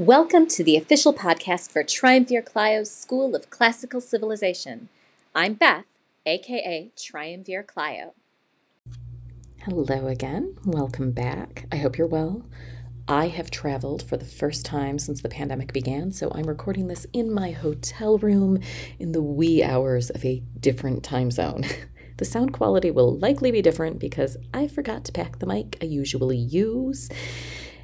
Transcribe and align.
Welcome 0.00 0.46
to 0.46 0.64
the 0.64 0.78
official 0.78 1.12
podcast 1.12 1.70
for 1.70 1.84
Triumvir 1.84 2.40
Clio's 2.40 2.90
School 2.90 3.36
of 3.36 3.50
Classical 3.50 4.00
Civilization. 4.00 4.88
I'm 5.34 5.52
Beth, 5.52 5.84
aka 6.24 6.88
Triumvir 6.96 7.62
Clio. 7.62 8.14
Hello 9.58 10.06
again. 10.06 10.56
Welcome 10.64 11.10
back. 11.10 11.66
I 11.70 11.76
hope 11.76 11.98
you're 11.98 12.06
well. 12.06 12.46
I 13.08 13.28
have 13.28 13.50
traveled 13.50 14.02
for 14.02 14.16
the 14.16 14.24
first 14.24 14.64
time 14.64 14.98
since 14.98 15.20
the 15.20 15.28
pandemic 15.28 15.74
began, 15.74 16.12
so 16.12 16.32
I'm 16.34 16.46
recording 16.46 16.86
this 16.86 17.06
in 17.12 17.30
my 17.30 17.50
hotel 17.50 18.16
room 18.16 18.58
in 18.98 19.12
the 19.12 19.20
wee 19.20 19.62
hours 19.62 20.08
of 20.08 20.24
a 20.24 20.42
different 20.58 21.04
time 21.04 21.30
zone. 21.30 21.64
The 22.16 22.26
sound 22.26 22.52
quality 22.52 22.90
will 22.90 23.16
likely 23.16 23.50
be 23.50 23.62
different 23.62 23.98
because 23.98 24.36
I 24.52 24.68
forgot 24.68 25.06
to 25.06 25.12
pack 25.12 25.38
the 25.38 25.46
mic 25.46 25.78
I 25.80 25.86
usually 25.86 26.36
use. 26.36 27.08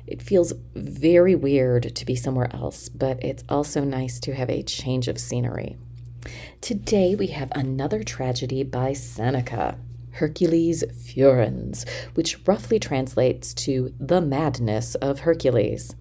It 0.06 0.22
feels 0.22 0.52
very 0.74 1.34
weird 1.34 1.94
to 1.94 2.06
be 2.06 2.14
somewhere 2.14 2.48
else, 2.54 2.88
but 2.88 3.22
it's 3.22 3.44
also 3.48 3.82
nice 3.82 4.20
to 4.20 4.34
have 4.34 4.48
a 4.48 4.62
change 4.62 5.08
of 5.08 5.18
scenery. 5.18 5.76
Today 6.60 7.14
we 7.14 7.28
have 7.28 7.52
another 7.54 8.02
tragedy 8.02 8.62
by 8.62 8.92
Seneca. 8.92 9.78
Hercules 10.12 10.82
Furens, 11.04 11.84
which 12.14 12.38
roughly 12.46 12.78
translates 12.78 13.52
to 13.52 13.92
the 14.00 14.20
madness 14.20 14.94
of 14.96 15.20
Hercules. 15.20 15.94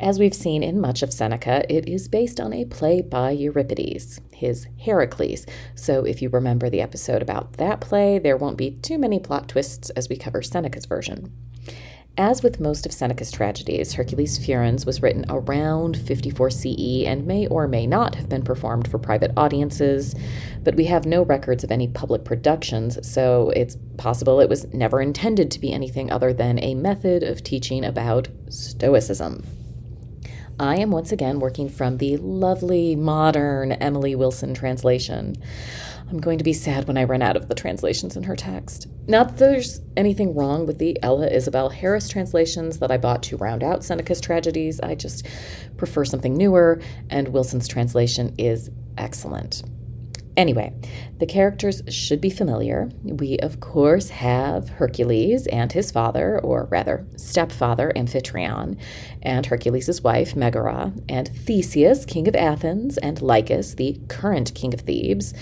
As 0.00 0.18
we've 0.18 0.34
seen 0.34 0.62
in 0.62 0.80
much 0.80 1.02
of 1.02 1.12
Seneca, 1.12 1.62
it 1.72 1.86
is 1.88 2.08
based 2.08 2.40
on 2.40 2.52
a 2.52 2.64
play 2.64 3.02
by 3.02 3.30
Euripides, 3.30 4.20
his 4.32 4.66
Heracles. 4.80 5.46
So 5.74 6.04
if 6.04 6.22
you 6.22 6.28
remember 6.28 6.70
the 6.70 6.80
episode 6.80 7.22
about 7.22 7.54
that 7.54 7.80
play, 7.80 8.18
there 8.18 8.36
won't 8.36 8.56
be 8.56 8.72
too 8.72 8.98
many 8.98 9.20
plot 9.20 9.48
twists 9.48 9.90
as 9.90 10.08
we 10.08 10.16
cover 10.16 10.42
Seneca's 10.42 10.86
version. 10.86 11.30
As 12.18 12.42
with 12.42 12.60
most 12.60 12.84
of 12.84 12.92
Seneca's 12.92 13.32
tragedies, 13.32 13.94
Hercules 13.94 14.36
Furens 14.36 14.84
was 14.84 15.00
written 15.00 15.24
around 15.30 15.96
54 15.96 16.50
CE 16.50 17.04
and 17.06 17.26
may 17.26 17.46
or 17.46 17.66
may 17.66 17.86
not 17.86 18.16
have 18.16 18.28
been 18.28 18.42
performed 18.42 18.86
for 18.86 18.98
private 18.98 19.32
audiences, 19.34 20.14
but 20.62 20.74
we 20.74 20.84
have 20.84 21.06
no 21.06 21.22
records 21.22 21.64
of 21.64 21.70
any 21.70 21.88
public 21.88 22.22
productions, 22.22 22.98
so 23.10 23.48
it's 23.56 23.78
possible 23.96 24.40
it 24.40 24.50
was 24.50 24.70
never 24.74 25.00
intended 25.00 25.50
to 25.52 25.58
be 25.58 25.72
anything 25.72 26.12
other 26.12 26.34
than 26.34 26.62
a 26.62 26.74
method 26.74 27.22
of 27.22 27.42
teaching 27.42 27.82
about 27.82 28.28
Stoicism. 28.50 29.42
I 30.60 30.76
am 30.76 30.90
once 30.90 31.12
again 31.12 31.40
working 31.40 31.70
from 31.70 31.96
the 31.96 32.18
lovely, 32.18 32.94
modern 32.94 33.72
Emily 33.72 34.14
Wilson 34.14 34.52
translation. 34.52 35.36
I'm 36.12 36.20
going 36.20 36.36
to 36.36 36.44
be 36.44 36.52
sad 36.52 36.86
when 36.86 36.98
I 36.98 37.04
run 37.04 37.22
out 37.22 37.38
of 37.38 37.48
the 37.48 37.54
translations 37.54 38.18
in 38.18 38.24
her 38.24 38.36
text. 38.36 38.86
Not 39.08 39.28
that 39.28 39.38
there's 39.38 39.80
anything 39.96 40.34
wrong 40.34 40.66
with 40.66 40.76
the 40.76 40.98
Ella 41.02 41.26
Isabel 41.26 41.70
Harris 41.70 42.06
translations 42.06 42.80
that 42.80 42.90
I 42.90 42.98
bought 42.98 43.22
to 43.24 43.38
round 43.38 43.64
out 43.64 43.82
Seneca's 43.82 44.20
tragedies. 44.20 44.78
I 44.80 44.94
just 44.94 45.26
prefer 45.78 46.04
something 46.04 46.36
newer, 46.36 46.82
and 47.08 47.28
Wilson's 47.28 47.66
translation 47.66 48.34
is 48.36 48.70
excellent. 48.98 49.62
Anyway, 50.36 50.72
the 51.18 51.26
characters 51.26 51.82
should 51.88 52.20
be 52.20 52.30
familiar. 52.30 52.88
We, 53.02 53.38
of 53.38 53.60
course, 53.60 54.08
have 54.08 54.70
Hercules 54.70 55.46
and 55.48 55.70
his 55.70 55.90
father, 55.90 56.38
or 56.38 56.68
rather, 56.70 57.06
stepfather 57.16 57.92
Amphitryon, 57.94 58.78
and 59.20 59.44
Hercules' 59.44 60.02
wife 60.02 60.34
Megara, 60.34 60.94
and 61.06 61.28
Theseus, 61.28 62.06
king 62.06 62.28
of 62.28 62.34
Athens, 62.34 62.96
and 62.98 63.20
Lycus, 63.20 63.74
the 63.74 64.00
current 64.08 64.54
king 64.54 64.72
of 64.72 64.80
Thebes. 64.80 65.34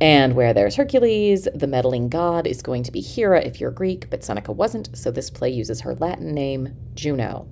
And 0.00 0.34
where 0.34 0.54
there's 0.54 0.76
Hercules, 0.76 1.46
the 1.54 1.66
meddling 1.66 2.08
god 2.08 2.46
is 2.46 2.62
going 2.62 2.84
to 2.84 2.92
be 2.92 3.02
Hera 3.02 3.42
if 3.42 3.60
you're 3.60 3.70
Greek, 3.70 4.08
but 4.08 4.24
Seneca 4.24 4.52
wasn't, 4.52 4.96
so 4.96 5.10
this 5.10 5.28
play 5.28 5.50
uses 5.50 5.80
her 5.80 5.94
Latin 5.96 6.32
name, 6.32 6.74
Juno. 6.94 7.48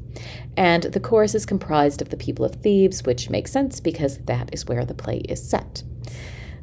And 0.57 0.85
the 0.85 1.01
chorus 1.01 1.35
is 1.35 1.45
comprised 1.45 2.01
of 2.01 2.09
the 2.09 2.17
people 2.17 2.45
of 2.45 2.55
Thebes, 2.55 3.03
which 3.03 3.29
makes 3.29 3.51
sense 3.51 3.81
because 3.81 4.19
that 4.20 4.48
is 4.52 4.64
where 4.64 4.86
the 4.86 4.95
play 4.95 5.19
is 5.29 5.47
set. 5.47 5.83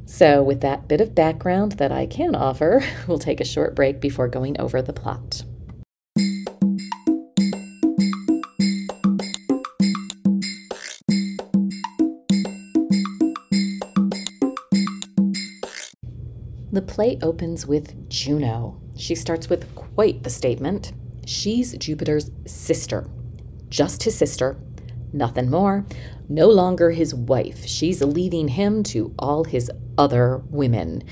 So, 0.06 0.44
with 0.44 0.62
that 0.62 0.88
bit 0.88 1.02
of 1.02 1.16
background 1.16 1.74
that 1.74 1.92
I 1.92 2.06
can 2.06 2.36
offer, 2.36 2.84
we'll 3.08 3.20
take 3.20 3.42
a 3.42 3.46
short 3.46 3.76
break 3.76 4.00
before 4.00 4.28
going 4.28 4.60
over 4.60 4.82
the 4.82 4.94
plot. 4.94 5.44
The 16.72 16.82
play 16.82 17.18
opens 17.22 17.66
with 17.66 18.10
Juno. 18.10 18.82
She 18.96 19.16
starts 19.16 19.50
with 19.50 19.74
quite 19.76 20.24
the 20.24 20.30
statement. 20.30 20.94
She's 21.26 21.76
Jupiter's 21.78 22.32
sister, 22.46 23.10
just 23.70 24.04
his 24.04 24.18
sister, 24.18 24.58
nothing 25.16 25.50
more. 25.50 25.86
No 26.30 26.48
longer 26.48 26.92
his 26.92 27.16
wife. 27.16 27.66
She's 27.66 28.02
leaving 28.02 28.50
him 28.50 28.84
to 28.84 29.14
all 29.18 29.44
his 29.44 29.72
other 29.98 30.44
women. 30.50 31.04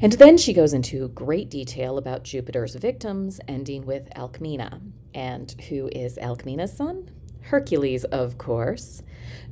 And 0.00 0.12
then 0.14 0.36
she 0.36 0.52
goes 0.52 0.72
into 0.72 1.08
great 1.08 1.48
detail 1.48 1.96
about 1.96 2.24
Jupiter's 2.24 2.74
victims, 2.74 3.40
ending 3.46 3.86
with 3.86 4.10
Alcmena. 4.16 4.80
And 5.14 5.54
who 5.68 5.88
is 5.92 6.18
Alcmena's 6.18 6.76
son? 6.76 7.08
Hercules, 7.42 8.04
of 8.04 8.38
course. 8.38 9.02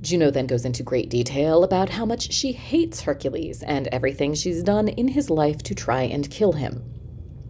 Juno 0.00 0.30
then 0.30 0.46
goes 0.46 0.64
into 0.64 0.82
great 0.82 1.10
detail 1.10 1.64
about 1.64 1.90
how 1.90 2.04
much 2.04 2.32
she 2.32 2.52
hates 2.52 3.02
Hercules 3.02 3.62
and 3.62 3.88
everything 3.88 4.34
she's 4.34 4.62
done 4.62 4.88
in 4.88 5.08
his 5.08 5.30
life 5.30 5.62
to 5.64 5.74
try 5.74 6.02
and 6.02 6.30
kill 6.30 6.52
him. 6.52 6.82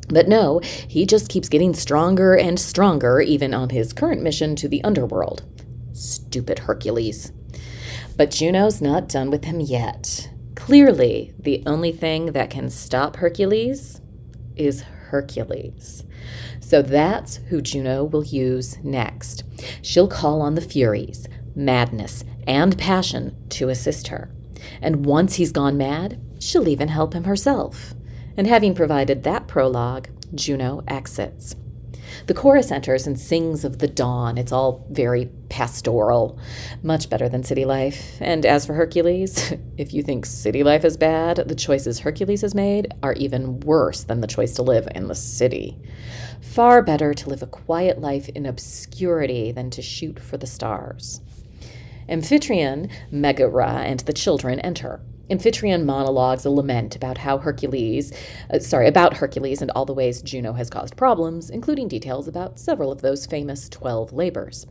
But 0.09 0.29
no, 0.29 0.59
he 0.61 1.07
just 1.07 1.29
keeps 1.29 1.49
getting 1.49 1.73
stronger 1.73 2.35
and 2.35 2.59
stronger, 2.59 3.21
even 3.21 3.55
on 3.55 3.71
his 3.71 3.93
current 3.93 4.23
mission 4.23 4.57
to 4.57 4.69
the 4.69 4.83
underworld. 4.83 5.45
Stupid 5.93 6.61
Hercules. 6.61 7.33
But 8.17 8.31
Juno's 8.31 8.81
not 8.81 9.09
done 9.09 9.31
with 9.31 9.45
him 9.45 9.61
yet. 9.61 10.31
Clearly, 10.55 11.33
the 11.39 11.63
only 11.67 11.93
thing 11.93 12.33
that 12.33 12.51
can 12.51 12.69
stop 12.69 13.17
Hercules 13.17 14.01
is 14.57 14.83
Hercules. 14.83 16.05
So 16.61 16.83
that's 16.83 17.37
who 17.49 17.61
Juno 17.63 18.05
will 18.05 18.25
use 18.25 18.79
next. 18.85 19.45
She'll 19.83 20.09
call 20.09 20.43
on 20.43 20.55
the 20.55 20.61
Furies, 20.61 21.27
Madness, 21.55 22.25
and 22.47 22.79
Passion 22.79 23.37
to 23.51 23.71
assist 23.71 24.09
her. 24.09 24.31
And 24.81 25.07
once 25.07 25.37
he's 25.37 25.53
gone 25.53 25.77
mad, 25.77 26.21
she'll 26.39 26.69
even 26.69 26.89
help 26.89 27.15
him 27.15 27.25
herself. 27.25 27.95
And 28.37 28.47
having 28.47 28.75
provided 28.75 29.23
that 29.23 29.49
prologue, 29.49 30.09
Juno 30.35 30.83
exits. 30.87 31.57
The 32.27 32.35
chorus 32.35 32.71
enters 32.71 33.07
and 33.07 33.19
sings 33.19 33.65
of 33.65 33.79
the 33.79 33.89
dawn. 33.89 34.39
It's 34.39 34.53
all 34.53 34.87
very 34.91 35.31
pastoral, 35.49 36.39
much 36.83 37.11
better 37.11 37.29
than 37.29 37.43
city 37.43 37.65
life. 37.65 38.17
And 38.21 38.47
as 38.47 38.67
for 38.67 38.75
Hercules, 38.75 39.53
if 39.77 39.93
you 39.93 40.03
think 40.03 40.27
city 40.27 40.63
life 40.63 40.85
is 40.85 40.97
bad, 40.97 41.37
the 41.49 41.55
choices 41.55 42.01
Hercules 42.01 42.43
has 42.43 42.55
made 42.55 42.93
are 43.03 43.15
even 43.15 43.61
worse 43.61 44.05
than 44.05 44.21
the 44.21 44.27
choice 44.27 44.55
to 44.55 44.63
live 44.63 44.89
in 44.95 45.09
the 45.09 45.15
city. 45.15 45.79
Far 46.41 46.83
better 46.83 47.15
to 47.15 47.29
live 47.29 47.43
a 47.43 47.47
quiet 47.47 48.01
life 48.01 48.29
in 48.31 48.47
obscurity 48.47 49.53
than 49.53 49.71
to 49.71 49.83
shoot 49.83 50.19
for 50.19 50.37
the 50.37 50.47
stars. 50.47 51.21
Amphitryon, 52.09 52.91
Megara, 53.11 53.83
and 53.85 54.01
the 54.01 54.13
children 54.13 54.59
enter. 54.61 55.01
Amphitryon 55.31 55.85
monologues 55.85 56.45
a 56.45 56.51
lament 56.51 56.97
about 56.97 57.19
how 57.19 57.39
Hercules, 57.39 58.13
uh, 58.53 58.59
sorry, 58.59 58.89
about 58.89 59.19
Hercules 59.19 59.63
and 59.63 59.71
all 59.71 59.85
the 59.85 59.95
ways 59.95 60.23
Juno 60.23 60.55
has 60.55 60.69
caused 60.69 60.97
problems, 60.97 61.51
including 61.51 61.87
details 61.87 62.27
about 62.27 62.59
several 62.59 62.91
of 62.91 63.01
those 63.01 63.27
famous 63.27 63.69
12 63.69 64.13
labors. 64.13 64.67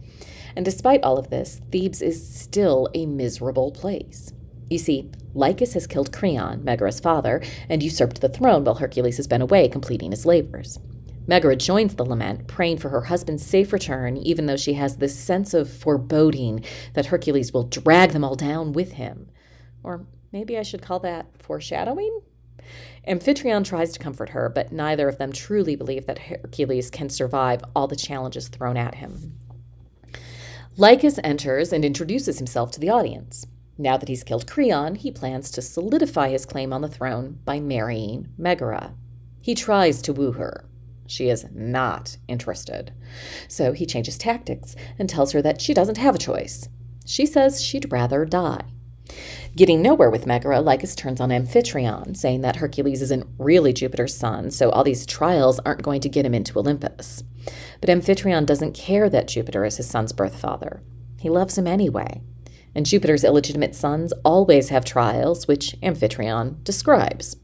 And 0.57 0.65
despite 0.65 1.03
all 1.03 1.17
of 1.17 1.29
this, 1.29 1.61
Thebes 1.71 2.01
is 2.01 2.27
still 2.27 2.89
a 2.93 3.05
miserable 3.05 3.71
place. 3.71 4.33
You 4.69 4.79
see, 4.79 5.09
Lycus 5.33 5.73
has 5.73 5.87
killed 5.87 6.11
Creon, 6.11 6.63
Megara's 6.63 6.99
father, 6.99 7.41
and 7.69 7.81
usurped 7.81 8.19
the 8.19 8.29
throne 8.29 8.65
while 8.65 8.75
Hercules 8.75 9.17
has 9.17 9.27
been 9.27 9.41
away 9.41 9.69
completing 9.69 10.11
his 10.11 10.25
labors. 10.25 10.77
Megara 11.25 11.55
joins 11.55 11.95
the 11.95 12.03
lament, 12.03 12.47
praying 12.47 12.79
for 12.79 12.89
her 12.89 13.01
husband's 13.01 13.45
safe 13.45 13.71
return, 13.71 14.17
even 14.17 14.47
though 14.47 14.57
she 14.57 14.73
has 14.73 14.97
this 14.97 15.17
sense 15.17 15.53
of 15.53 15.71
foreboding 15.71 16.65
that 16.95 17.05
Hercules 17.07 17.53
will 17.53 17.63
drag 17.63 18.11
them 18.11 18.23
all 18.23 18.35
down 18.35 18.73
with 18.73 18.93
him. 18.93 19.29
Or 19.83 20.05
Maybe 20.31 20.57
I 20.57 20.63
should 20.63 20.81
call 20.81 20.99
that 20.99 21.27
foreshadowing? 21.39 22.21
Amphitryon 23.07 23.63
tries 23.63 23.91
to 23.93 23.99
comfort 23.99 24.29
her, 24.29 24.49
but 24.49 24.71
neither 24.71 25.07
of 25.07 25.17
them 25.17 25.31
truly 25.31 25.75
believe 25.75 26.05
that 26.05 26.19
Hercules 26.19 26.89
can 26.89 27.09
survive 27.09 27.63
all 27.75 27.87
the 27.87 27.95
challenges 27.95 28.47
thrown 28.47 28.77
at 28.77 28.95
him. 28.95 29.37
Lycus 30.77 31.19
enters 31.23 31.73
and 31.73 31.83
introduces 31.83 32.37
himself 32.37 32.71
to 32.71 32.79
the 32.79 32.89
audience. 32.89 33.47
Now 33.77 33.97
that 33.97 34.09
he's 34.09 34.23
killed 34.23 34.45
Creon, 34.45 34.95
he 34.95 35.11
plans 35.11 35.51
to 35.51 35.61
solidify 35.61 36.29
his 36.29 36.45
claim 36.45 36.71
on 36.73 36.81
the 36.81 36.87
throne 36.87 37.39
by 37.45 37.59
marrying 37.59 38.29
Megara. 38.37 38.93
He 39.41 39.55
tries 39.55 40.01
to 40.03 40.13
woo 40.13 40.33
her. 40.33 40.65
She 41.07 41.29
is 41.29 41.47
not 41.51 42.17
interested. 42.27 42.93
So 43.47 43.73
he 43.73 43.85
changes 43.85 44.17
tactics 44.17 44.75
and 44.99 45.09
tells 45.09 45.31
her 45.31 45.41
that 45.41 45.59
she 45.59 45.73
doesn't 45.73 45.97
have 45.97 46.13
a 46.13 46.19
choice. 46.19 46.69
She 47.05 47.25
says 47.25 47.63
she'd 47.63 47.91
rather 47.91 48.25
die. 48.25 48.65
Getting 49.55 49.81
nowhere 49.81 50.09
with 50.09 50.25
Megara, 50.25 50.61
Lycus 50.61 50.95
turns 50.95 51.19
on 51.19 51.29
Amphitryon, 51.29 52.15
saying 52.15 52.41
that 52.41 52.57
Hercules 52.57 53.01
isn't 53.01 53.27
really 53.37 53.73
Jupiter's 53.73 54.15
son, 54.15 54.51
so 54.51 54.69
all 54.69 54.83
these 54.83 55.05
trials 55.05 55.59
aren't 55.59 55.81
going 55.81 56.01
to 56.01 56.09
get 56.09 56.25
him 56.25 56.33
into 56.33 56.57
Olympus. 56.57 57.23
But 57.81 57.89
Amphitryon 57.89 58.45
doesn't 58.45 58.73
care 58.73 59.09
that 59.09 59.27
Jupiter 59.27 59.65
is 59.65 59.77
his 59.77 59.89
son's 59.89 60.11
birth 60.11 60.39
father. 60.39 60.81
He 61.19 61.29
loves 61.29 61.57
him 61.57 61.67
anyway. 61.67 62.21
And 62.75 62.85
Jupiter's 62.85 63.23
illegitimate 63.23 63.75
sons 63.75 64.13
always 64.23 64.69
have 64.69 64.85
trials, 64.85 65.47
which 65.47 65.75
Amphitryon 65.81 66.63
describes. 66.63 67.35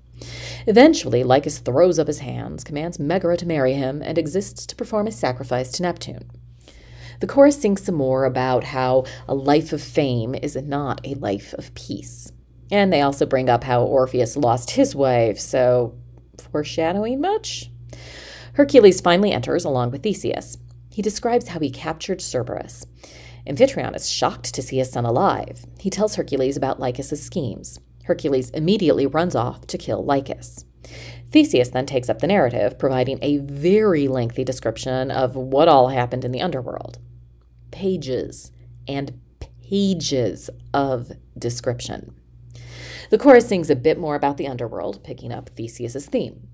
Eventually, 0.67 1.23
Lycus 1.23 1.59
throws 1.59 1.99
up 1.99 2.07
his 2.07 2.19
hands, 2.19 2.63
commands 2.63 2.99
Megara 2.99 3.35
to 3.37 3.45
marry 3.45 3.73
him, 3.73 4.01
and 4.01 4.17
exists 4.17 4.65
to 4.67 4.75
perform 4.75 5.07
a 5.07 5.11
sacrifice 5.11 5.71
to 5.73 5.83
Neptune. 5.83 6.29
The 7.19 7.27
chorus 7.27 7.59
sings 7.59 7.83
some 7.83 7.95
more 7.95 8.25
about 8.25 8.63
how 8.63 9.05
a 9.27 9.35
life 9.35 9.73
of 9.73 9.81
fame 9.81 10.35
is 10.35 10.55
not 10.55 11.01
a 11.05 11.15
life 11.15 11.53
of 11.53 11.73
peace. 11.75 12.31
And 12.71 12.91
they 12.91 13.01
also 13.01 13.25
bring 13.25 13.49
up 13.49 13.63
how 13.63 13.83
Orpheus 13.83 14.35
lost 14.35 14.71
his 14.71 14.95
wife, 14.95 15.39
so 15.39 15.95
foreshadowing 16.51 17.21
much? 17.21 17.71
Hercules 18.53 19.01
finally 19.01 19.31
enters 19.31 19.65
along 19.65 19.91
with 19.91 20.03
Theseus. 20.03 20.57
He 20.89 21.01
describes 21.01 21.49
how 21.49 21.59
he 21.59 21.69
captured 21.69 22.21
Cerberus. 22.21 22.85
Amphitryon 23.47 23.95
is 23.95 24.09
shocked 24.09 24.53
to 24.55 24.61
see 24.61 24.77
his 24.77 24.91
son 24.91 25.05
alive. 25.05 25.65
He 25.79 25.89
tells 25.89 26.15
Hercules 26.15 26.57
about 26.57 26.79
Lycus's 26.79 27.21
schemes. 27.21 27.79
Hercules 28.05 28.49
immediately 28.51 29.05
runs 29.05 29.35
off 29.35 29.67
to 29.67 29.77
kill 29.77 30.03
Lycus. 30.03 30.65
Theseus 31.35 31.67
then 31.67 31.85
takes 31.85 32.07
up 32.07 32.19
the 32.19 32.27
narrative, 32.27 32.79
providing 32.79 33.19
a 33.21 33.39
very 33.39 34.07
lengthy 34.07 34.45
description 34.45 35.11
of 35.11 35.35
what 35.35 35.67
all 35.67 35.89
happened 35.89 36.23
in 36.23 36.31
the 36.31 36.39
underworld. 36.39 36.97
Pages 37.71 38.53
and 38.87 39.19
pages 39.61 40.49
of 40.73 41.11
description. 41.37 42.15
The 43.09 43.17
chorus 43.17 43.49
sings 43.49 43.69
a 43.69 43.75
bit 43.75 43.99
more 43.99 44.15
about 44.15 44.37
the 44.37 44.47
underworld, 44.47 45.03
picking 45.03 45.33
up 45.33 45.49
Theseus's 45.49 46.05
theme. 46.05 46.47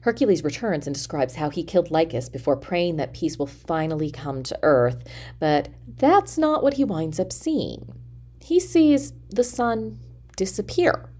Hercules 0.00 0.42
returns 0.42 0.86
and 0.86 0.94
describes 0.94 1.34
how 1.34 1.50
he 1.50 1.62
killed 1.62 1.90
Lycus 1.90 2.30
before 2.30 2.56
praying 2.56 2.96
that 2.96 3.12
peace 3.12 3.38
will 3.38 3.46
finally 3.46 4.10
come 4.10 4.42
to 4.44 4.58
Earth, 4.62 5.04
but 5.38 5.68
that's 5.86 6.38
not 6.38 6.62
what 6.62 6.74
he 6.74 6.84
winds 6.84 7.20
up 7.20 7.34
seeing. 7.34 7.92
He 8.40 8.60
sees 8.60 9.12
the 9.28 9.44
sun 9.44 9.98
disappear. 10.38 11.10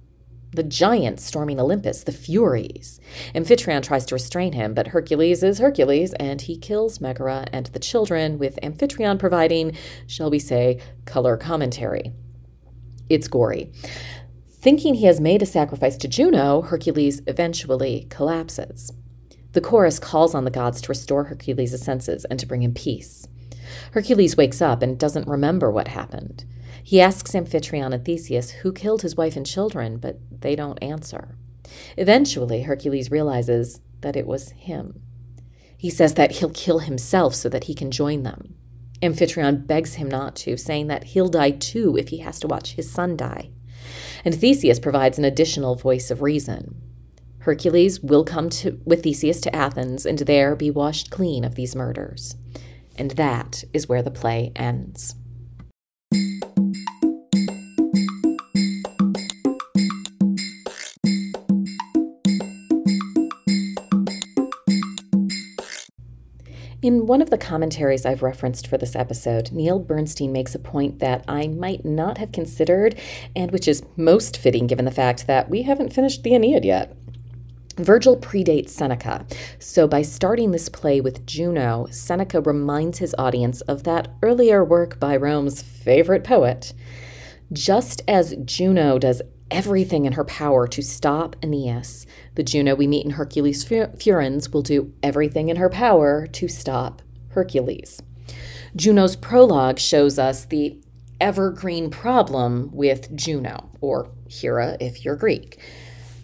The 0.56 0.62
giants 0.62 1.22
storming 1.22 1.60
Olympus, 1.60 2.02
the 2.02 2.12
Furies. 2.12 2.98
Amphitryon 3.34 3.82
tries 3.82 4.06
to 4.06 4.14
restrain 4.14 4.54
him, 4.54 4.72
but 4.72 4.86
Hercules 4.86 5.42
is 5.42 5.58
Hercules, 5.58 6.14
and 6.14 6.40
he 6.40 6.56
kills 6.56 6.98
Megara 6.98 7.46
and 7.52 7.66
the 7.66 7.78
children, 7.78 8.38
with 8.38 8.58
Amphitryon 8.62 9.18
providing, 9.18 9.76
shall 10.06 10.30
we 10.30 10.38
say, 10.38 10.80
color 11.04 11.36
commentary. 11.36 12.14
It's 13.10 13.28
gory. 13.28 13.70
Thinking 14.48 14.94
he 14.94 15.04
has 15.04 15.20
made 15.20 15.42
a 15.42 15.46
sacrifice 15.46 15.98
to 15.98 16.08
Juno, 16.08 16.62
Hercules 16.62 17.20
eventually 17.26 18.06
collapses. 18.08 18.94
The 19.52 19.60
chorus 19.60 19.98
calls 19.98 20.34
on 20.34 20.44
the 20.44 20.50
gods 20.50 20.80
to 20.80 20.88
restore 20.88 21.24
Hercules' 21.24 21.82
senses 21.82 22.24
and 22.24 22.40
to 22.40 22.46
bring 22.46 22.62
him 22.62 22.72
peace. 22.72 23.28
Hercules 23.92 24.38
wakes 24.38 24.62
up 24.62 24.80
and 24.80 24.98
doesn't 24.98 25.28
remember 25.28 25.70
what 25.70 25.88
happened. 25.88 26.46
He 26.86 27.00
asks 27.00 27.34
Amphitryon 27.34 27.92
and 27.92 28.04
Theseus 28.04 28.52
who 28.62 28.72
killed 28.72 29.02
his 29.02 29.16
wife 29.16 29.34
and 29.34 29.44
children, 29.44 29.96
but 29.96 30.20
they 30.30 30.54
don't 30.54 30.80
answer. 30.80 31.36
Eventually, 31.96 32.62
Hercules 32.62 33.10
realizes 33.10 33.80
that 34.02 34.14
it 34.14 34.24
was 34.24 34.50
him. 34.50 35.02
He 35.76 35.90
says 35.90 36.14
that 36.14 36.36
he'll 36.36 36.50
kill 36.50 36.78
himself 36.78 37.34
so 37.34 37.48
that 37.48 37.64
he 37.64 37.74
can 37.74 37.90
join 37.90 38.22
them. 38.22 38.54
Amphitryon 39.02 39.66
begs 39.66 39.94
him 39.94 40.06
not 40.06 40.36
to, 40.36 40.56
saying 40.56 40.86
that 40.86 41.02
he'll 41.02 41.28
die 41.28 41.50
too 41.50 41.96
if 41.96 42.10
he 42.10 42.18
has 42.18 42.38
to 42.38 42.46
watch 42.46 42.74
his 42.74 42.88
son 42.88 43.16
die. 43.16 43.50
And 44.24 44.32
Theseus 44.32 44.78
provides 44.78 45.18
an 45.18 45.24
additional 45.24 45.74
voice 45.74 46.12
of 46.12 46.22
reason. 46.22 46.80
Hercules 47.40 47.98
will 47.98 48.24
come 48.24 48.48
to, 48.50 48.80
with 48.84 49.02
Theseus 49.02 49.40
to 49.40 49.52
Athens 49.52 50.06
and 50.06 50.20
there 50.20 50.54
be 50.54 50.70
washed 50.70 51.10
clean 51.10 51.44
of 51.44 51.56
these 51.56 51.74
murders. 51.74 52.36
And 52.96 53.10
that 53.12 53.64
is 53.72 53.88
where 53.88 54.02
the 54.02 54.12
play 54.12 54.52
ends. 54.54 55.16
In 66.86 67.08
one 67.08 67.20
of 67.20 67.30
the 67.30 67.36
commentaries 67.36 68.06
I've 68.06 68.22
referenced 68.22 68.68
for 68.68 68.78
this 68.78 68.94
episode, 68.94 69.50
Neil 69.50 69.80
Bernstein 69.80 70.30
makes 70.30 70.54
a 70.54 70.60
point 70.60 71.00
that 71.00 71.24
I 71.26 71.48
might 71.48 71.84
not 71.84 72.18
have 72.18 72.30
considered, 72.30 72.96
and 73.34 73.50
which 73.50 73.66
is 73.66 73.82
most 73.96 74.36
fitting 74.36 74.68
given 74.68 74.84
the 74.84 74.92
fact 74.92 75.26
that 75.26 75.50
we 75.50 75.62
haven't 75.62 75.92
finished 75.92 76.22
the 76.22 76.32
Aeneid 76.32 76.64
yet. 76.64 76.96
Virgil 77.76 78.16
predates 78.16 78.68
Seneca, 78.68 79.26
so 79.58 79.88
by 79.88 80.02
starting 80.02 80.52
this 80.52 80.68
play 80.68 81.00
with 81.00 81.26
Juno, 81.26 81.88
Seneca 81.90 82.40
reminds 82.40 82.98
his 82.98 83.16
audience 83.18 83.62
of 83.62 83.82
that 83.82 84.06
earlier 84.22 84.64
work 84.64 85.00
by 85.00 85.16
Rome's 85.16 85.62
favorite 85.62 86.22
poet. 86.22 86.72
Just 87.52 88.00
as 88.06 88.36
Juno 88.44 89.00
does 89.00 89.22
everything 89.50 90.04
in 90.04 90.12
her 90.14 90.24
power 90.24 90.66
to 90.68 90.82
stop 90.82 91.36
Aeneas. 91.42 92.06
The 92.34 92.42
Juno 92.42 92.74
we 92.74 92.86
meet 92.86 93.04
in 93.04 93.12
Hercules 93.12 93.64
Furens 93.64 94.50
will 94.50 94.62
do 94.62 94.92
everything 95.02 95.48
in 95.48 95.56
her 95.56 95.68
power 95.68 96.26
to 96.28 96.48
stop 96.48 97.02
Hercules. 97.28 98.02
Juno's 98.74 99.16
prologue 99.16 99.78
shows 99.78 100.18
us 100.18 100.44
the 100.44 100.78
evergreen 101.20 101.90
problem 101.90 102.70
with 102.72 103.14
Juno, 103.16 103.70
or 103.80 104.10
Hera 104.28 104.76
if 104.80 105.04
you're 105.04 105.16
Greek. 105.16 105.58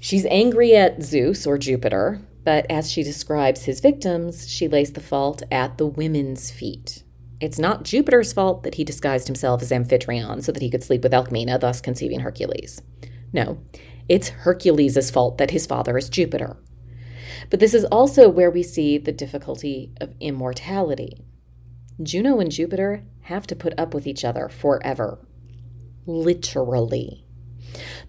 She's 0.00 0.26
angry 0.26 0.74
at 0.76 1.02
Zeus 1.02 1.46
or 1.46 1.58
Jupiter, 1.58 2.20
but 2.44 2.66
as 2.68 2.90
she 2.90 3.02
describes 3.02 3.64
his 3.64 3.80
victims, 3.80 4.48
she 4.48 4.66
lays 4.68 4.92
the 4.92 5.00
fault 5.00 5.42
at 5.50 5.78
the 5.78 5.86
women's 5.86 6.50
feet. 6.50 7.04
It's 7.40 7.58
not 7.58 7.84
Jupiter's 7.84 8.32
fault 8.32 8.64
that 8.64 8.74
he 8.74 8.84
disguised 8.84 9.28
himself 9.28 9.62
as 9.62 9.70
Amphitryon 9.70 10.42
so 10.42 10.52
that 10.52 10.62
he 10.62 10.70
could 10.70 10.82
sleep 10.82 11.02
with 11.02 11.12
Alcmena, 11.12 11.58
thus 11.58 11.80
conceiving 11.80 12.20
Hercules. 12.20 12.82
No, 13.32 13.58
it's 14.08 14.28
Hercules' 14.28 15.10
fault 15.10 15.38
that 15.38 15.52
his 15.52 15.66
father 15.66 15.96
is 15.96 16.08
Jupiter. 16.08 16.56
But 17.50 17.60
this 17.60 17.74
is 17.74 17.84
also 17.86 18.28
where 18.28 18.50
we 18.50 18.62
see 18.62 18.98
the 18.98 19.12
difficulty 19.12 19.92
of 20.00 20.14
immortality. 20.20 21.24
Juno 22.02 22.40
and 22.40 22.50
Jupiter 22.50 23.04
have 23.22 23.46
to 23.46 23.56
put 23.56 23.78
up 23.78 23.94
with 23.94 24.06
each 24.06 24.24
other 24.24 24.48
forever. 24.48 25.18
Literally. 26.06 27.26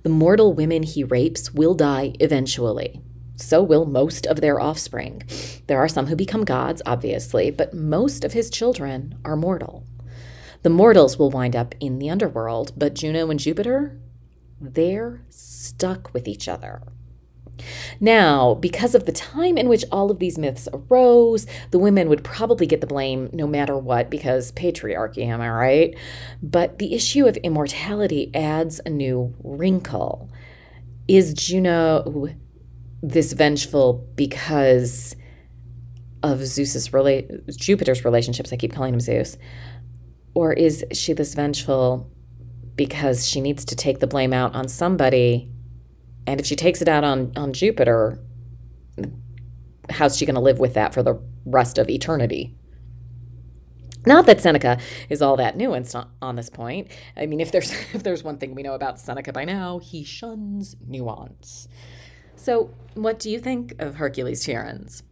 The 0.02 0.10
mortal 0.10 0.54
women 0.54 0.84
he 0.84 1.04
rapes 1.04 1.54
will 1.54 1.74
die 1.74 2.14
eventually. 2.20 3.02
So 3.36 3.64
will 3.64 3.86
most 3.86 4.26
of 4.28 4.42
their 4.42 4.60
offspring. 4.60 5.24
There 5.68 5.80
are 5.80 5.88
some 5.88 6.08
who 6.08 6.16
become 6.16 6.44
gods, 6.44 6.82
obviously, 6.86 7.52
but 7.52 7.74
most 7.74 8.24
of 8.24 8.34
his 8.34 8.50
children 8.50 9.18
are 9.26 9.36
mortal. 9.36 9.86
The 10.62 10.70
mortals 10.70 11.18
will 11.18 11.30
wind 11.30 11.56
up 11.56 11.76
in 11.80 12.00
the 12.00 12.10
underworld, 12.10 12.74
but 12.78 12.94
Juno 12.94 13.30
and 13.30 13.40
Jupiter 13.40 14.00
they're 14.64 15.22
stuck 15.30 16.14
with 16.14 16.28
each 16.28 16.48
other. 16.48 16.82
Now, 18.00 18.56
because 18.56 18.96
of 18.96 19.06
the 19.06 19.12
time 19.12 19.58
in 19.58 19.70
which 19.70 19.86
all 19.92 20.10
of 20.10 20.20
these 20.20 20.38
myths 20.38 20.68
arose, 20.74 21.46
the 21.72 21.80
women 21.80 22.10
would 22.10 22.24
probably 22.24 22.66
get 22.66 22.82
the 22.82 22.88
blame 22.88 23.30
no 23.32 23.46
matter 23.46 23.78
what 23.78 24.10
because 24.10 24.52
patriarchy, 24.54 25.26
am 25.26 25.42
I 25.42 25.50
right? 25.50 25.98
But 26.42 26.80
the 26.80 26.94
issue 26.94 27.28
of 27.28 27.38
immortality 27.38 28.32
adds 28.34 28.82
a 28.86 28.90
new 28.90 29.36
wrinkle. 29.44 30.30
Is 31.08 31.34
Juno 31.34 32.30
this 33.02 33.34
vengeful 33.34 34.08
because 34.16 35.16
of 36.24 36.46
Zeus's 36.46 36.90
rela- 36.90 37.56
Jupiter's 37.56 38.04
relationships? 38.04 38.52
I 38.52 38.56
keep 38.56 38.74
calling 38.74 38.94
him 38.94 39.00
Zeus. 39.00 39.38
Or 40.34 40.54
is 40.54 40.84
she 40.92 41.14
this 41.14 41.36
vengeful 41.36 42.10
because 42.76 43.28
she 43.28 43.42
needs 43.42 43.66
to 43.66 43.76
take 43.76 44.00
the 44.00 44.08
blame 44.08 44.34
out 44.34 44.56
on 44.56 44.68
somebody. 44.68 45.52
And 46.26 46.40
if 46.40 46.46
she 46.46 46.56
takes 46.56 46.82
it 46.82 46.88
out 46.88 47.04
on, 47.04 47.32
on 47.36 47.54
Jupiter, 47.54 48.20
how's 49.90 50.18
she 50.18 50.26
going 50.26 50.36
to 50.36 50.42
live 50.42 50.60
with 50.60 50.74
that 50.74 50.94
for 50.94 51.04
the 51.04 51.20
rest 51.46 51.78
of 51.78 51.90
eternity? 51.90 52.56
Not 54.06 54.26
that 54.26 54.42
Seneca 54.42 54.80
is 55.10 55.22
all 55.22 55.38
that 55.38 55.58
nuanced 55.58 56.08
on, 56.22 56.36
this 56.36 56.50
point. 56.50 56.90
I 57.16 57.26
mean, 57.26 57.40
if 57.40 57.52
there's 57.52 57.72
if 57.94 58.04
there's 58.04 58.24
one 58.24 58.38
thing 58.38 58.56
we 58.56 58.64
know 58.64 58.74
about 58.74 59.00
Seneca 59.00 59.32
by 59.32 59.46
now, 59.46 59.80
he 59.80 60.04
shuns 60.04 60.76
nuance. 60.86 61.68
So, 62.36 62.72
what 62.96 63.20
do 63.20 63.30
you 63.30 63.40
think 63.40 63.76
of 63.80 63.96
Hercules 63.96 64.46
Furens? 64.46 65.04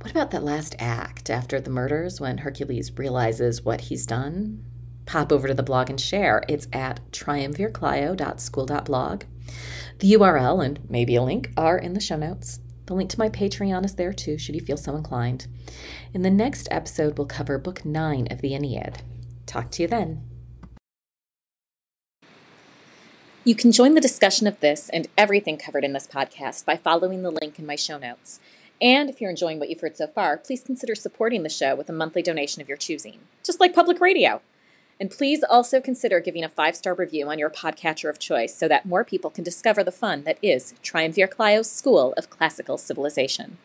What 0.00 0.12
about 0.12 0.30
that 0.30 0.44
last 0.44 0.76
act 0.78 1.28
after 1.28 1.60
the 1.60 1.70
murders 1.70 2.20
when 2.20 2.38
Hercules 2.38 2.96
realizes 2.96 3.62
what 3.62 3.82
he's 3.82 4.06
done? 4.06 4.64
Pop 5.06 5.32
over 5.32 5.48
to 5.48 5.54
the 5.54 5.62
blog 5.62 5.88
and 5.88 6.00
share. 6.00 6.42
It's 6.48 6.68
at 6.72 7.00
triumvirclio.school.blog. 7.12 9.22
The 10.00 10.12
URL 10.12 10.64
and 10.64 10.80
maybe 10.90 11.16
a 11.16 11.22
link 11.22 11.52
are 11.56 11.78
in 11.78 11.94
the 11.94 12.00
show 12.00 12.16
notes. 12.16 12.60
The 12.86 12.94
link 12.94 13.10
to 13.10 13.18
my 13.18 13.28
Patreon 13.28 13.84
is 13.84 13.94
there 13.94 14.12
too, 14.12 14.38
should 14.38 14.54
you 14.54 14.60
feel 14.60 14.76
so 14.76 14.94
inclined. 14.94 15.46
In 16.12 16.22
the 16.22 16.30
next 16.30 16.68
episode, 16.70 17.18
we'll 17.18 17.26
cover 17.26 17.58
Book 17.58 17.84
9 17.84 18.28
of 18.30 18.42
the 18.42 18.54
Aeneid. 18.54 19.02
Talk 19.46 19.70
to 19.72 19.82
you 19.82 19.88
then. 19.88 20.22
You 23.44 23.54
can 23.54 23.70
join 23.70 23.94
the 23.94 24.00
discussion 24.00 24.48
of 24.48 24.58
this 24.60 24.88
and 24.88 25.06
everything 25.16 25.56
covered 25.56 25.84
in 25.84 25.92
this 25.92 26.08
podcast 26.08 26.64
by 26.64 26.76
following 26.76 27.22
the 27.22 27.30
link 27.30 27.58
in 27.58 27.66
my 27.66 27.76
show 27.76 27.96
notes. 27.96 28.40
And 28.80 29.08
if 29.08 29.20
you're 29.20 29.30
enjoying 29.30 29.58
what 29.58 29.70
you've 29.70 29.80
heard 29.80 29.96
so 29.96 30.08
far, 30.08 30.36
please 30.36 30.62
consider 30.62 30.94
supporting 30.94 31.42
the 31.42 31.48
show 31.48 31.74
with 31.74 31.88
a 31.88 31.92
monthly 31.92 32.22
donation 32.22 32.60
of 32.60 32.68
your 32.68 32.76
choosing, 32.76 33.20
just 33.44 33.60
like 33.60 33.74
public 33.74 34.00
radio. 34.00 34.42
And 34.98 35.10
please 35.10 35.42
also 35.42 35.80
consider 35.80 36.20
giving 36.20 36.44
a 36.44 36.48
five 36.48 36.74
star 36.74 36.94
review 36.94 37.28
on 37.28 37.38
your 37.38 37.50
podcatcher 37.50 38.08
of 38.08 38.18
choice 38.18 38.54
so 38.54 38.66
that 38.68 38.86
more 38.86 39.04
people 39.04 39.30
can 39.30 39.44
discover 39.44 39.84
the 39.84 39.92
fun 39.92 40.24
that 40.24 40.38
is 40.40 40.74
Triumvir 40.82 41.28
Clio's 41.28 41.70
School 41.70 42.14
of 42.16 42.30
Classical 42.30 42.78
Civilization. 42.78 43.58